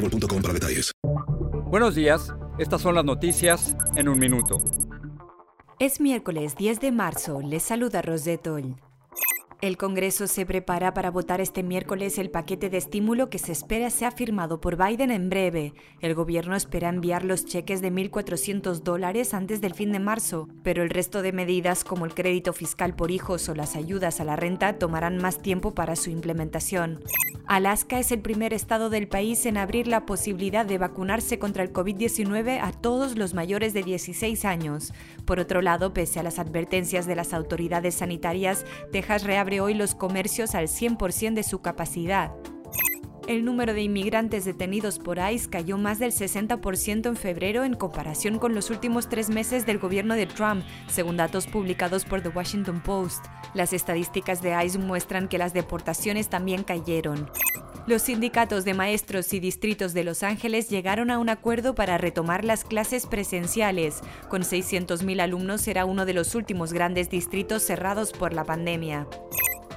boostmobile.com 0.00 0.42
para 0.42 0.54
detalles. 0.54 0.92
Buenos 1.66 1.94
días, 1.94 2.34
estas 2.58 2.80
son 2.80 2.94
las 2.94 3.04
noticias 3.04 3.76
en 3.96 4.08
un 4.08 4.18
minuto. 4.18 4.58
Es 5.78 6.00
miércoles 6.00 6.56
10 6.56 6.80
de 6.80 6.92
marzo, 6.92 7.40
les 7.40 7.62
saluda 7.62 8.02
Rosetol. 8.02 8.76
El 9.62 9.76
Congreso 9.76 10.26
se 10.26 10.46
prepara 10.46 10.94
para 10.94 11.10
votar 11.10 11.42
este 11.42 11.62
miércoles 11.62 12.16
el 12.16 12.30
paquete 12.30 12.70
de 12.70 12.78
estímulo 12.78 13.28
que 13.28 13.38
se 13.38 13.52
espera 13.52 13.90
sea 13.90 14.10
firmado 14.10 14.58
por 14.58 14.82
Biden 14.82 15.10
en 15.10 15.28
breve. 15.28 15.74
El 16.00 16.14
gobierno 16.14 16.56
espera 16.56 16.88
enviar 16.88 17.26
los 17.26 17.44
cheques 17.44 17.82
de 17.82 17.92
1.400 17.92 18.80
dólares 18.80 19.34
antes 19.34 19.60
del 19.60 19.74
fin 19.74 19.92
de 19.92 19.98
marzo, 19.98 20.48
pero 20.62 20.82
el 20.82 20.88
resto 20.88 21.20
de 21.20 21.32
medidas 21.32 21.84
como 21.84 22.06
el 22.06 22.14
crédito 22.14 22.54
fiscal 22.54 22.96
por 22.96 23.10
hijos 23.10 23.50
o 23.50 23.54
las 23.54 23.76
ayudas 23.76 24.18
a 24.20 24.24
la 24.24 24.36
renta 24.36 24.78
tomarán 24.78 25.18
más 25.18 25.42
tiempo 25.42 25.74
para 25.74 25.94
su 25.94 26.08
implementación. 26.08 27.04
Alaska 27.50 27.98
es 27.98 28.12
el 28.12 28.20
primer 28.20 28.54
estado 28.54 28.90
del 28.90 29.08
país 29.08 29.44
en 29.44 29.56
abrir 29.56 29.88
la 29.88 30.06
posibilidad 30.06 30.64
de 30.64 30.78
vacunarse 30.78 31.40
contra 31.40 31.64
el 31.64 31.72
COVID-19 31.72 32.60
a 32.62 32.70
todos 32.70 33.18
los 33.18 33.34
mayores 33.34 33.74
de 33.74 33.82
16 33.82 34.44
años. 34.44 34.92
Por 35.24 35.40
otro 35.40 35.60
lado, 35.60 35.92
pese 35.92 36.20
a 36.20 36.22
las 36.22 36.38
advertencias 36.38 37.06
de 37.06 37.16
las 37.16 37.34
autoridades 37.34 37.96
sanitarias, 37.96 38.64
Texas 38.92 39.24
reabre 39.24 39.60
hoy 39.60 39.74
los 39.74 39.96
comercios 39.96 40.54
al 40.54 40.68
100% 40.68 41.34
de 41.34 41.42
su 41.42 41.60
capacidad. 41.60 42.30
El 43.26 43.44
número 43.44 43.74
de 43.74 43.82
inmigrantes 43.82 44.44
detenidos 44.44 44.98
por 44.98 45.18
ICE 45.18 45.50
cayó 45.50 45.78
más 45.78 45.98
del 45.98 46.12
60% 46.12 47.06
en 47.06 47.16
febrero 47.16 47.64
en 47.64 47.74
comparación 47.74 48.38
con 48.38 48.54
los 48.54 48.70
últimos 48.70 49.08
tres 49.08 49.30
meses 49.30 49.66
del 49.66 49.78
gobierno 49.78 50.14
de 50.14 50.26
Trump, 50.26 50.64
según 50.88 51.16
datos 51.16 51.46
publicados 51.46 52.04
por 52.04 52.22
The 52.22 52.30
Washington 52.30 52.80
Post. 52.80 53.26
Las 53.54 53.72
estadísticas 53.72 54.42
de 54.42 54.60
ICE 54.64 54.78
muestran 54.78 55.28
que 55.28 55.38
las 55.38 55.52
deportaciones 55.52 56.28
también 56.28 56.64
cayeron. 56.64 57.30
Los 57.86 58.02
sindicatos 58.02 58.64
de 58.64 58.74
maestros 58.74 59.32
y 59.32 59.40
distritos 59.40 59.94
de 59.94 60.04
Los 60.04 60.22
Ángeles 60.22 60.68
llegaron 60.68 61.10
a 61.10 61.18
un 61.18 61.28
acuerdo 61.28 61.74
para 61.74 61.98
retomar 61.98 62.44
las 62.44 62.64
clases 62.64 63.06
presenciales. 63.06 64.00
Con 64.28 64.42
600.000 64.42 65.20
alumnos 65.20 65.62
será 65.62 65.84
uno 65.84 66.04
de 66.04 66.14
los 66.14 66.34
últimos 66.34 66.72
grandes 66.72 67.10
distritos 67.10 67.62
cerrados 67.62 68.12
por 68.12 68.32
la 68.32 68.44
pandemia. 68.44 69.06